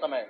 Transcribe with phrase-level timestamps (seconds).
[0.00, 0.26] 上面。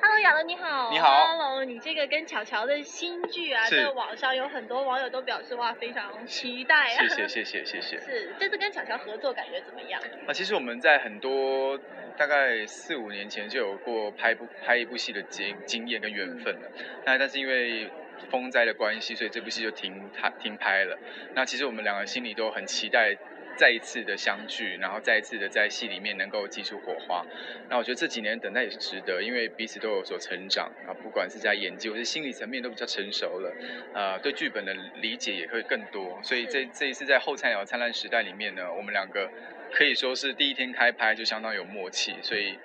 [0.00, 0.90] Hello，亚伦你好。
[0.90, 6.88] 你好 Hello，你这个跟巧巧的新剧啊，在网上有很多网友都表示哇，非常期待啊。
[6.88, 7.98] 谢谢谢谢谢谢。
[7.98, 10.00] 是，这次跟巧巧合作感觉怎么样？
[10.28, 11.76] 啊，其实我们在很多
[12.16, 16.70] 大概四五年前就有过拍部拍一部戏的经经验跟缘分了。
[17.04, 17.90] 那但是因为
[18.30, 20.96] 风灾的关系，所以这部戏就停拍停拍了。
[21.34, 23.16] 那其实我们两个心里都很期待
[23.56, 27.24] 再一次的相聚，然后再一次的在戏里面能够激出火花。
[27.68, 33.54] 那我觉得这几年等待也是值得，因为彼此都有所成长啊，不管是在演技或是心理层面都比较成熟了，
[33.94, 36.18] 呃，对剧本的理解也会更多。
[36.22, 39.30] 所以这这一次在后菜鸟灿烂时代里面呢，我们两个
[39.70, 42.58] 可以说是第一天开拍就相当有默契，所以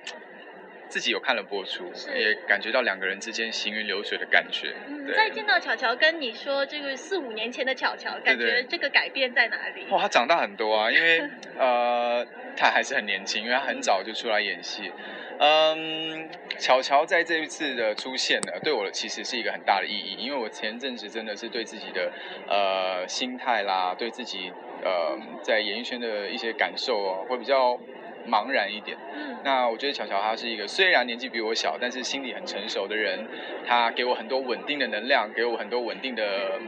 [0.88, 4.73] 自己有看了播出，也感觉到两个人之间行云流水的感觉。
[4.88, 9.86] 嗯，再见到巧巧，跟你说这个四五年前的巧巧，感觉这个改变在哪里？
[9.90, 11.22] 哇，他长大很多啊， 因为
[11.58, 14.91] 呃，他还是很年轻，因为他很早就出来演戏。
[15.40, 16.27] 嗯，
[16.58, 22.12] 巧巧在这一次的出现呢，对我其实是一个很大的意义，因为我前阵子真的是对自己的
[22.48, 24.52] 呃心态啦，对自己
[24.84, 27.80] 呃在演艺圈的一些感受哦，会比较
[28.28, 28.98] 茫然一点。
[29.14, 33.26] 嗯，那我觉得巧巧她是一个虽然年纪比我小，但是心理很成熟的人。
[33.66, 36.60] 她给我很多稳定的能量，给我很多稳定的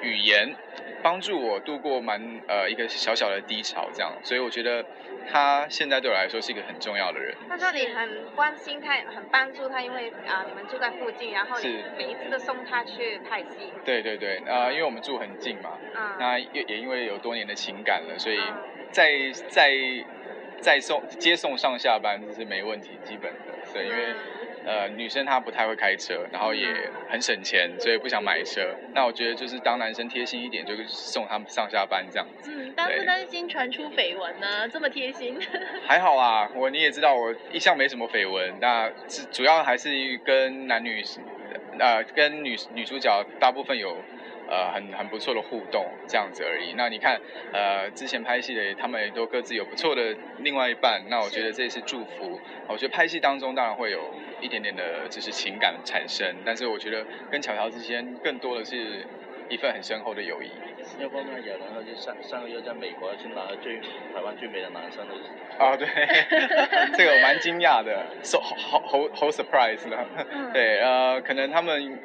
[0.00, 0.54] 语言，
[1.02, 4.12] 帮助我度过蛮呃一个小小的低潮，这样。
[4.22, 4.84] 所以我觉得
[5.30, 7.34] 她现在对我来说是一个很重要的人。
[7.48, 13.72] 他说你很关心他，很帮助他，因为啊、你们住在附近，然后是你每一次都送他去拍戏。
[13.84, 18.54] 对对对，呃，因为我们住很近嘛，嗯、那也也因为有多年的情感了，所以嗯
[18.90, 19.12] 在
[19.48, 19.70] 在
[20.60, 23.38] 在送接送上下班这是没问题，基本的。
[23.72, 24.12] 对，因为。
[24.12, 24.16] 嗯
[24.66, 26.68] 呃，女生她不太会开车，然后也
[27.08, 28.60] 很省钱，所以不想买车。
[28.92, 32.52] 那我觉得就是当男生贴心一点，就是送他们上下班这样子。
[32.52, 34.68] 嗯，担不担心传出绯闻呢？
[34.68, 35.40] 这么贴心，
[35.88, 38.52] 还好啊，我你也知道，我一向没什么绯闻。
[38.60, 41.02] 那是主要还是跟男女，
[41.78, 43.96] 呃，跟女女主角大部分有
[44.48, 46.74] 呃很很不错的互动这样子而已。
[46.76, 47.20] 那你看，
[47.52, 52.40] 呃，之前拍戏的他们也都各自有不错的另外一半，那我觉得这也是祝福。
[52.66, 59.06] 我觉得拍戏当中当然会有一点点的就是情感产生，但是我觉得跟乔乔之间更多的是
[59.48, 60.50] 一份很深厚的友谊。
[60.98, 65.14] 要方面讲，然后就上上个月在美国去拿了最台湾最美的男生的
[65.62, 65.86] 啊，对，
[66.96, 70.06] 这个我蛮惊讶的，so 好好好 surprise 的。
[70.30, 71.98] 嗯对，呃，可能他们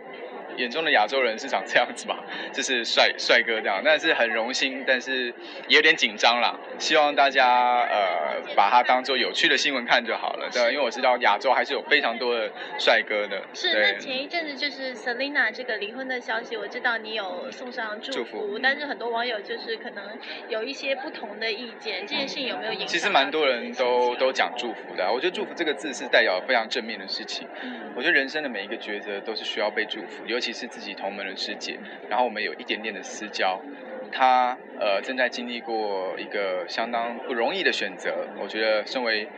[0.58, 5.28] 眼中的亚洲人是长这样子吧， 就是帅帅哥这样，但是很荣幸，但是
[5.68, 6.58] 也有点紧张啦。
[6.80, 12.50] 希望大家呃把它当做有趣的新闻看就好了，对，因为我知道亚洲还是有非常多的
[12.80, 13.41] 帅哥的。
[13.53, 20.03] 是，那前一阵子就是 Selina 这个离婚的消息，我知道你有送上祝祝福但是很多网友就是可能
[20.50, 22.88] 有一些不同的意见，这件事情有没有影响？
[22.88, 27.47] 其实蛮多人都都，讲祝福的啊，我觉得祝福这个字是代表非常正面的事情。
[27.64, 33.61] 嗯我觉得人生的每一个抉择都是需要被祝福，尤其是自己同门的师姐，然后我们有一点点的私交，
[34.11, 39.29] 她呃正在经历过一个相当不容易的选择，我觉得身为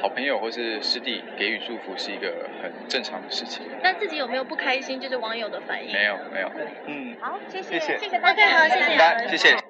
[0.00, 3.66] 好朋友或是师弟给予祝福是一个很正常的事情。
[3.82, 5.00] 那自己有没有不开心？
[5.00, 5.92] 就是网友的反应。
[5.92, 6.52] 没有没有，
[6.86, 9.65] 嗯，好，谢谢谢谢谢大家，好谢谢谢谢。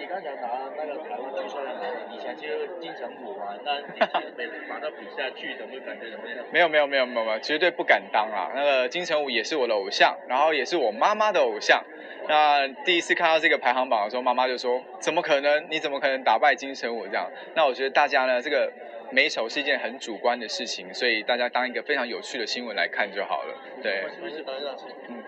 [0.00, 6.42] 你刚才拿那个台湾最帅的男人，以前就是金城武嘛，那你去被拿到比赛去，怎么会感觉怎么样？
[6.50, 8.50] 没有没有没有没有绝对不敢当啦。
[8.54, 11.84] 那个金城武也是我的偶像，然后也是我妈妈的偶像。
[12.26, 15.66] 那第一次看到这个排行榜的时候，妈妈就说：“怎么可能？
[15.68, 17.30] 你怎么可能打败金城武？”这样。
[17.54, 18.72] 那我觉得大家呢，这个
[19.10, 23.54] 美丑是一件很主观的事情，所以大家当一个非常有趣的新闻来看就好了。
[23.82, 24.74] 对我，是不是当上？
[25.08, 25.22] 嗯，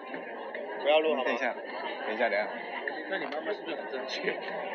[0.83, 1.55] 不要录好等一下，
[2.07, 2.49] 等一下，等一下。
[3.13, 4.23] 那你妈妈是不是很生气？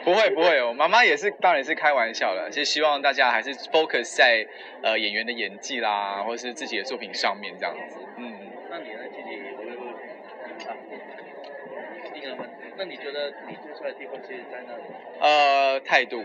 [0.03, 4.45] 不会不会，我妈妈也是，当然是开玩笑的，就希望大家还是 focus 在
[4.83, 7.97] 呃演员的演技啦，或是自己的作品上面这样子。
[8.17, 8.37] 嗯。
[8.69, 8.99] 那你呢？
[9.09, 9.89] 自己会不会
[10.69, 10.77] 啊？
[12.13, 14.83] 那个，那你觉得你做出来的地方是在哪里？
[15.19, 16.23] 呃，态度，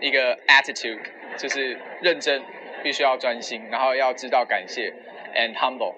[0.00, 1.00] 一个 attitude，
[1.36, 2.42] 就是认真，
[2.82, 4.94] 必须要专心，然后要知道感谢
[5.34, 5.96] ，and humble，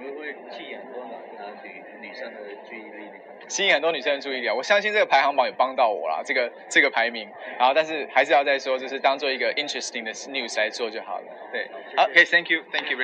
[0.00, 3.10] 会不会吸引很多男男女女生的注意力？
[3.48, 4.54] 吸引很多女生的注意力啊。
[4.54, 7.28] 我相信这个排行榜有帮到我啦，这个这个排名，
[7.58, 11.24] 然后但是还是要再说，就是当做一个 interesting 的 news 来做就好了。
[11.52, 12.98] 对，，OK，thank you，thank you。